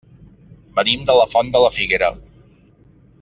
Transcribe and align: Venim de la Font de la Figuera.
Venim 0.79 1.03
de 1.11 1.15
la 1.19 1.27
Font 1.35 1.53
de 1.57 1.61
la 1.65 1.71
Figuera. 1.77 2.09